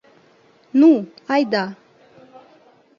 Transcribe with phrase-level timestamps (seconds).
[0.79, 0.89] Ну,
[1.33, 1.65] айда!